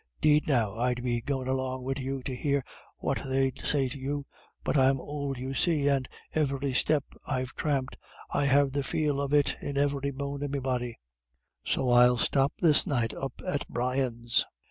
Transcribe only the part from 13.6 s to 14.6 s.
Brian's."